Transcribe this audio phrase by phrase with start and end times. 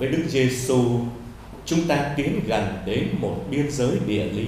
[0.00, 1.00] với Đức Giêsu,
[1.64, 4.46] chúng ta tiến gần đến một biên giới địa lý,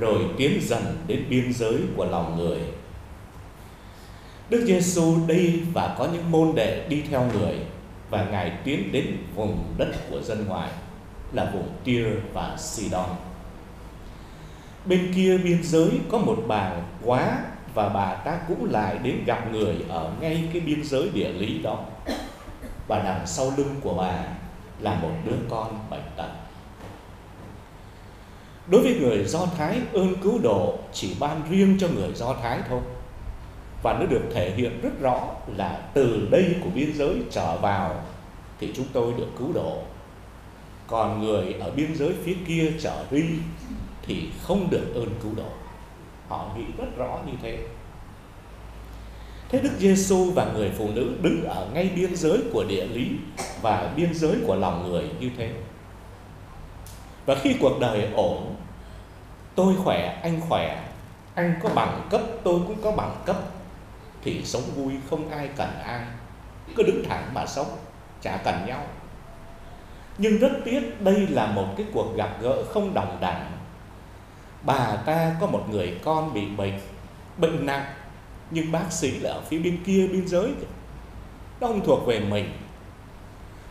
[0.00, 2.58] rồi tiến dần đến biên giới của lòng người.
[4.50, 7.54] Đức Giêsu đi và có những môn đệ đi theo người
[8.10, 10.70] và Ngài tiến đến vùng đất của dân ngoại
[11.32, 13.10] là vùng Tyr và Sidon.
[14.84, 16.72] Bên kia biên giới có một bà
[17.04, 17.38] quá
[17.74, 21.58] và bà ta cũng lại đến gặp người ở ngay cái biên giới địa lý
[21.58, 21.84] đó.
[22.86, 24.24] Và đằng sau lưng của bà
[24.80, 26.28] là một đứa con bệnh tật.
[28.66, 32.60] Đối với người Do Thái, ơn cứu độ chỉ ban riêng cho người Do Thái
[32.68, 32.80] thôi.
[33.82, 35.20] Và nó được thể hiện rất rõ
[35.56, 37.94] là từ đây của biên giới trở vào
[38.58, 39.78] thì chúng tôi được cứu độ.
[40.86, 43.24] Còn người ở biên giới phía kia trở đi
[44.02, 45.50] thì không được ơn cứu độ.
[46.28, 47.58] Họ nghĩ rất rõ như thế.
[49.56, 53.10] Thế Đức Giêsu và người phụ nữ đứng ở ngay biên giới của địa lý
[53.62, 55.50] và biên giới của lòng người như thế.
[57.26, 58.56] Và khi cuộc đời ổn,
[59.54, 60.84] tôi khỏe, anh khỏe,
[61.34, 63.36] anh có bằng cấp, tôi cũng có bằng cấp
[64.22, 66.00] thì sống vui không ai cần ai.
[66.76, 67.76] Cứ đứng thẳng mà sống,
[68.22, 68.82] chả cần nhau.
[70.18, 73.52] Nhưng rất tiếc đây là một cái cuộc gặp gỡ không đồng đẳng.
[74.62, 76.80] Bà ta có một người con bị bệnh,
[77.38, 77.84] bệnh nặng
[78.50, 80.66] nhưng bác sĩ là ở phía bên kia biên giới kìa.
[81.60, 82.52] nó không thuộc về mình.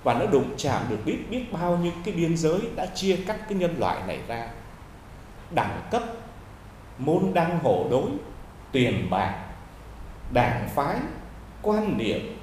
[0.03, 3.37] Và nó đụng chạm được biết biết bao nhiêu cái biên giới đã chia cắt
[3.49, 4.47] cái nhân loại này ra.
[5.51, 6.03] Đẳng cấp,
[6.97, 8.09] môn đăng hộ đối,
[8.71, 9.45] tiền bạc,
[10.33, 10.97] đảng phái,
[11.61, 12.37] quan niệm.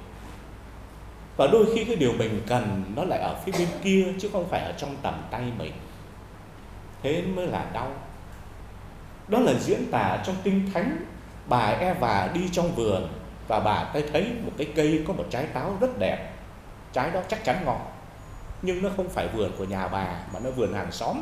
[1.37, 4.49] Và đôi khi cái điều mình cần nó lại ở phía bên kia, chứ không
[4.49, 5.71] phải ở trong tầm tay mình.
[7.03, 7.91] Thế mới là đau.
[9.27, 10.97] Đó là diễn tả trong kinh thánh
[11.47, 13.07] bà Eva đi trong vườn
[13.47, 16.33] và bà thấy thấy một cái cây có một trái táo rất đẹp.
[16.93, 17.81] Trái đó chắc chắn ngon,
[18.61, 21.17] nhưng nó không phải vườn của nhà bà mà nó vườn hàng xóm.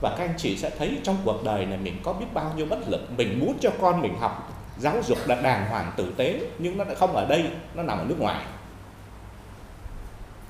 [0.00, 2.66] Và các anh chị sẽ thấy trong cuộc đời này mình có biết bao nhiêu
[2.66, 3.10] bất lực.
[3.16, 6.84] Mình muốn cho con mình học giáo dục là đàng hoàng tử tế, nhưng nó
[6.84, 8.44] lại không ở đây, nó nằm ở nước ngoài.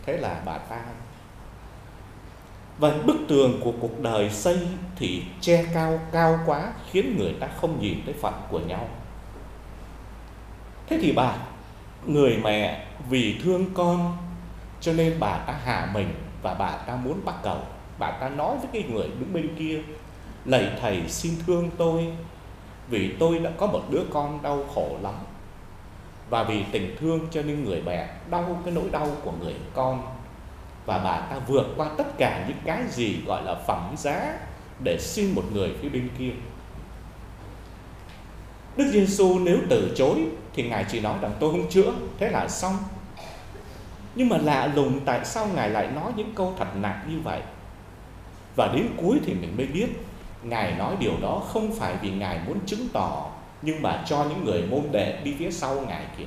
[0.06, 0.80] Thế là bà ta
[2.78, 4.58] và bức tường của cuộc đời xây
[4.96, 8.88] thì che cao cao quá, khiến người ta không nhìn thấy phận của nhau.
[10.86, 11.36] Thế thì bà,
[12.06, 14.16] người mẹ vì thương con,
[14.80, 17.58] cho nên bà ta hạ mình và bà ta muốn bắt cầu.
[17.98, 19.80] Bà ta nói với cái người đứng bên kia,
[20.44, 22.12] lạy thầy, xin thương tôi,
[22.88, 25.14] vì tôi đã có một đứa con đau khổ lắm.
[26.30, 30.02] Và vì tình thương cho nên người mẹ đau cái nỗi đau của người con
[30.86, 34.38] và bà ta vượt qua tất cả những cái gì gọi là phẩm giá
[34.84, 36.30] để xin một người phía bên kia.
[38.76, 42.48] Đức Giêsu nếu từ chối thì Ngài chỉ nói rằng tôi không chữa, thế là
[42.48, 42.76] xong.
[44.14, 47.40] Nhưng mà lạ lùng tại sao Ngài lại nói những câu thật nặng như vậy?
[48.56, 49.86] Và đến cuối thì mình mới biết
[50.42, 53.30] Ngài nói điều đó không phải vì Ngài muốn chứng tỏ
[53.62, 56.24] Nhưng mà cho những người môn đệ đi phía sau Ngài kìa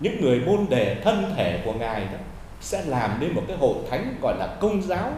[0.00, 2.18] Những người môn đệ thân thể của Ngài đó
[2.62, 5.12] sẽ làm nên một cái hội thánh gọi là công giáo,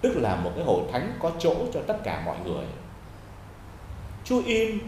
[0.00, 2.64] tức là một cái hội thánh có chỗ cho tất cả mọi người.
[4.24, 4.78] Chúa in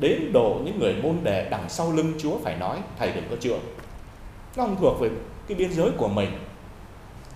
[0.00, 3.36] đến độ những người môn đệ đằng sau lưng Chúa phải nói, thầy đừng có
[3.40, 3.58] chữa
[4.56, 5.10] nó không thuộc về
[5.48, 6.30] cái biên giới của mình.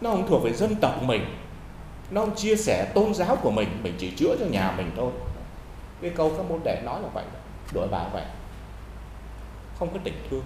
[0.01, 1.25] Nó không thuộc về dân tộc mình.
[2.11, 5.13] Nó không chia sẻ tôn giáo của mình mình chỉ chữa cho nhà mình thôi.
[6.03, 7.25] Cái câu các môn đệ nói là vậy,
[7.73, 8.25] đổi bà vậy.
[9.79, 10.43] Không có tình thương.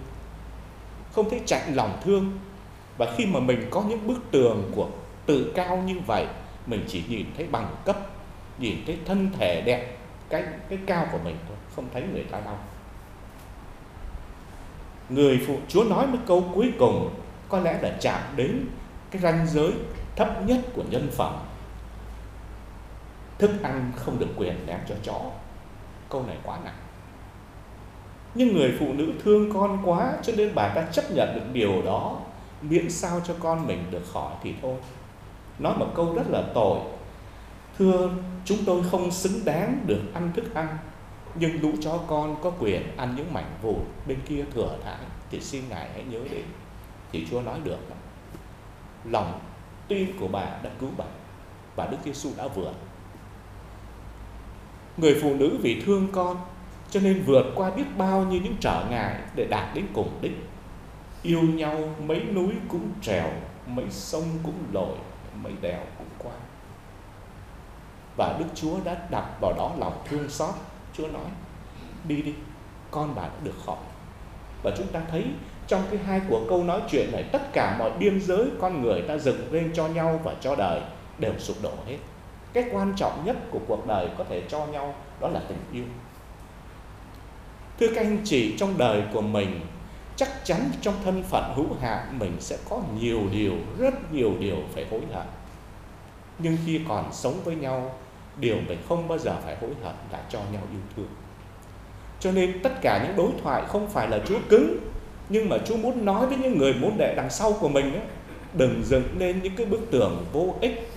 [1.13, 2.39] Không thấy chạnh lòng thương
[2.99, 4.89] và khi mà mình có những bức tường của
[5.27, 6.27] tự cao như vậy,
[6.67, 7.97] mình chỉ nhìn thấy bằng cấp,
[8.59, 9.97] nhìn thấy thân thể đẹp,
[10.29, 12.57] cái cái cao của mình thôi, không thấy người ta đâu.
[15.09, 17.15] người phụ, chúa nói một câu cuối cùng,
[17.49, 18.67] có lẽ là chạm đến
[19.11, 19.73] cái ranh giới
[20.17, 21.35] thấp nhất của nhân phẩm.
[23.39, 25.21] Thức ăn không được quyền đem cho chó.
[26.09, 26.75] Câu này quá nặng.
[28.35, 31.83] Nhưng người phụ nữ thương con quá cho nên bà ta chấp nhận được điều
[31.83, 32.21] đó
[32.69, 34.77] miễn sao cho con mình được khỏi thì thôi.
[35.59, 36.81] Nói một câu rất là tội
[37.79, 38.11] thưa,
[38.45, 40.79] chúng tôi không xứng đáng được ăn thức ăn,
[41.35, 44.97] nhưng lũ chó con có quyền ăn những mảnh vụn bên kia thừa thãi.
[45.31, 46.45] Thì xin ngài hãy nhớ đến.
[47.13, 47.79] Thì chúa nói được
[49.05, 49.41] lòng
[49.89, 51.05] tin của bà đã cứu bà.
[51.77, 52.73] Và đức giêsu đã vượt.
[54.97, 56.37] Người phụ nữ vì thương con,
[56.91, 60.33] cho nên vượt qua biết bao nhiêu những trở ngại để đạt đến cùng đích
[61.25, 63.31] yêu nhau mấy núi cũng trèo,
[63.67, 64.97] mấy sông cũng lội,
[65.43, 66.33] mấy đèo cũng qua.
[68.17, 70.55] Và đức chúa đã đặt vào đó lòng thương xót.
[70.93, 71.27] Chúa nói,
[72.09, 72.35] đi đi,
[72.91, 73.77] con bà đã được khỏi.
[74.63, 75.25] Và chúng ta thấy
[75.67, 79.03] trong cái hai của câu nói chuyện này, tất cả mọi biên giới con người
[79.03, 80.81] ta dựng lên cho nhau và cho đời
[81.19, 81.99] đều sụp đổ hết.
[82.53, 85.85] Cái quan trọng nhất của cuộc đời có thể cho nhau đó là tình yêu.
[87.81, 89.61] Thưa các anh chị, trong đời của mình
[90.17, 94.57] chắc chắn trong thân phận hữu hạn mình sẽ có nhiều điều rất nhiều điều
[94.75, 95.27] phải hối hận.
[96.39, 97.95] Nhưng khi còn sống với nhau
[98.37, 101.09] điều mình không bao giờ phải hối hận là cho nhau yêu thương.
[102.21, 104.79] Cho nên tất cả những đối thoại không phải là Chúa cứng
[105.29, 108.03] nhưng mà Chúa muốn nói với những người môn đệ đằng sau của mình ấy,
[108.55, 110.91] đừng dựng lên những cái bức tường vô ích.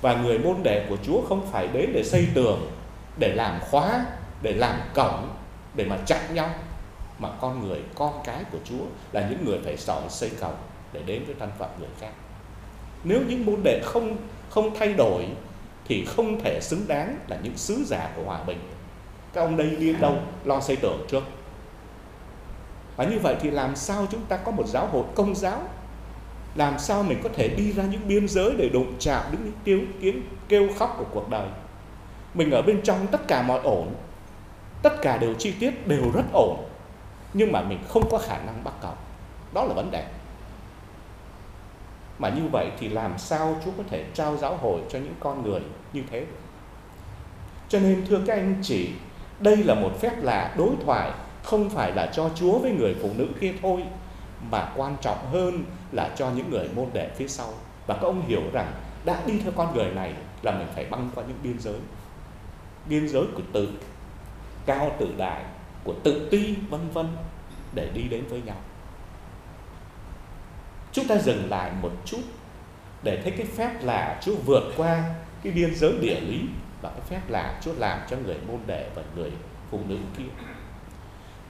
[0.00, 2.70] Và người môn đệ của Chúa không phải đến để xây tường
[3.18, 4.04] để làm khóa
[4.42, 5.28] để làm cổng
[5.74, 6.50] để mà chặn nhau
[7.20, 10.52] mà con người, con cái của Chúa là những người phải sỏi xây cầu
[10.92, 12.12] để đến với thân phận người khác.
[13.04, 14.16] Nếu những môn đệ không
[14.50, 15.26] không thay đổi
[15.84, 18.58] thì không thể xứng đáng là những sứ giả của hòa bình.
[19.32, 21.22] Các ông đây đi đâu lo xây tường trước?
[22.96, 25.62] Và như vậy thì làm sao chúng ta có một giáo hội công giáo?
[26.54, 29.54] Làm sao mình có thể đi ra những biên giới để đụng chạm đến những
[29.64, 31.48] tiếng tiếng kêu khóc của cuộc đời?
[32.34, 33.94] Mình ở bên trong tất cả mọi ổn,
[34.82, 36.69] tất cả đều chi tiết đều rất ổn
[37.34, 38.94] nhưng mà mình không có khả năng bắt cầu
[39.54, 40.06] đó là vấn đề.
[42.18, 45.42] Mà như vậy thì làm sao Chúa có thể trao giáo hội cho những con
[45.42, 45.60] người
[45.92, 46.26] như thế
[47.70, 48.90] cho nên, thưa các anh chị,
[49.40, 51.10] đây là một phép lạ đối thoại,
[51.42, 53.82] không phải là cho Chúa với người phụ nữ kia thôi,
[54.50, 57.48] mà quan trọng hơn là cho những người môn đệ phía sau.
[57.86, 58.72] Và các ông hiểu rằng
[59.04, 61.78] đã đi theo con người này là mình phải băng qua những biên giới.
[62.86, 63.68] Biên giới của tự
[64.66, 65.42] cao tự đại
[65.84, 67.06] của tự ti, vân vân
[67.74, 68.56] để đi đến với nhau.
[70.92, 72.20] Chúng ta dừng lại một chút
[73.02, 75.04] để thấy cái phép lạ Chúa vượt qua
[75.42, 76.40] cái biên giới địa lý
[76.82, 79.30] và cái phép lạ Chúa làm cho người môn đệ và người
[79.70, 80.44] phụ nữ kia.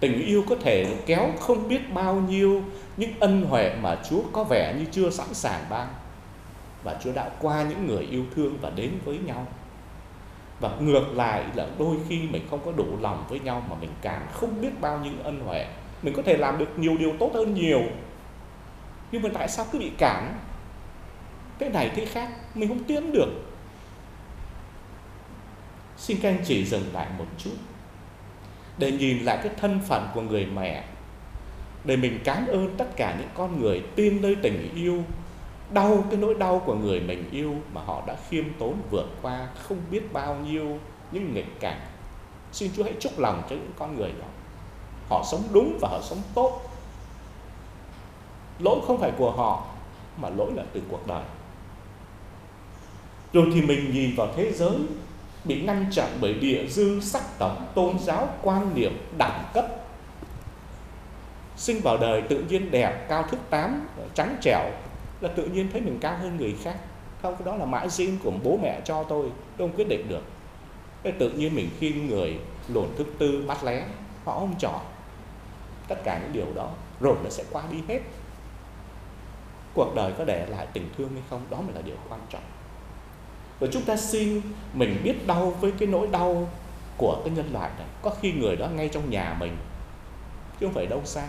[0.00, 2.62] Tình yêu có thể kéo không biết bao nhiêu
[2.96, 5.88] những ân huệ mà Chúa có vẻ như chưa sẵn sàng ban.
[6.84, 9.46] Và Chúa đã qua những người yêu thương và đến với nhau
[10.60, 13.90] và ngược lại là đôi khi mình không có đủ lòng với nhau mà mình
[14.02, 15.66] càng không biết bao nhiêu ân huệ.
[16.02, 17.82] Mình có thể làm được nhiều điều tốt hơn nhiều.
[19.12, 20.38] Nhưng mà tại sao cứ bị cản?
[21.58, 23.28] Thế này thế khác, mình không tiến được.
[25.96, 27.54] Xin các anh chị dừng lại một chút
[28.78, 30.84] để nhìn lại cái thân phận của người mẹ,
[31.84, 35.04] để mình cảm ơn tất cả những con người tin nơi tình yêu
[35.70, 39.48] đau, cái nỗi đau của người mình yêu mà họ đã khiêm tốn vượt qua
[39.62, 40.78] không biết bao nhiêu
[41.12, 41.80] những nghịch cảnh.
[42.52, 44.26] Xin chúa hãy chúc lòng cho những con người đó.
[45.08, 46.60] Họ sống đúng và họ sống tốt.
[48.58, 49.66] Lỗi không phải của họ,
[50.16, 51.22] mà lỗi là từ cuộc đời.
[53.32, 54.76] Rồi thì mình nhìn vào thế giới
[55.44, 59.66] bị ngăn chặn bởi địa dư sắc tộc, tôn giáo, quan niệm, đẳng cấp.
[61.56, 64.70] Sinh vào đời tự nhiên đẹp, cao thức tám, trắng trẻo
[65.20, 66.76] là tự nhiên thấy mình cao hơn người khác.
[67.22, 70.08] Không, cái đó là mãi riêng của bố mẹ cho tôi tôi không quyết định
[70.08, 70.22] được.
[71.02, 72.38] Cái tự nhiên mình khi người
[72.68, 73.86] lồn thức tư mắt lé
[74.24, 74.80] họ không chọn.
[75.88, 76.70] Tất cả những điều đó,
[77.00, 78.00] rồi nó sẽ qua đi hết.
[79.74, 82.42] Cuộc đời có để lại tình thương hay không, đó mới là điều quan trọng.
[83.60, 84.40] Và chúng ta xin
[84.74, 86.48] mình biết đau với cái nỗi đau
[86.96, 87.86] của cái nhân loại này.
[88.02, 89.56] Có khi người đó ngay trong nhà mình,
[90.60, 91.26] chứ không phải đâu xa,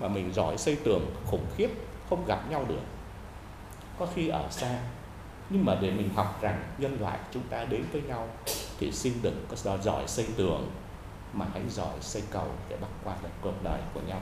[0.00, 1.70] mà mình giỏi xây tường khủng khiếp
[2.10, 2.82] không gặp nhau được.
[3.98, 4.78] Có khi ở xa,
[5.50, 8.28] nhưng mà để mình học rằng nhân loại chúng ta đến với nhau
[8.78, 10.70] thì xin đừng có giỏi xây tường,
[11.32, 14.20] mà hãy giỏi xây cầu để bắt qua được cuộc đời của nhau.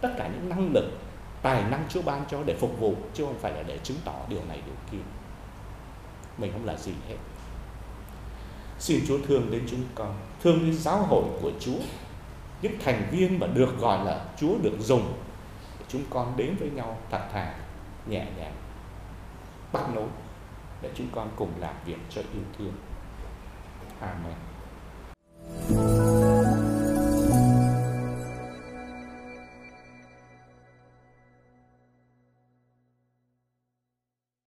[0.00, 0.84] Tất cả những năng lực,
[1.42, 4.14] tài năng Chúa ban cho để phục vụ, chứ không phải là để chứng tỏ
[4.28, 5.04] điều này điều kia.
[6.38, 7.16] Mình không là gì hết.
[8.78, 11.78] Xin Chúa thương đến chúng con, thương đến giáo hội của Chúa.
[12.62, 15.12] Những thành viên mà được gọi là Chúa được dùng
[15.88, 17.54] chúng con đến với nhau thật thà,
[18.06, 18.54] nhẹ nhàng.
[19.72, 20.08] Bắt nối
[20.82, 22.72] để chúng con cùng làm việc cho yêu thương.
[24.00, 24.34] Amen.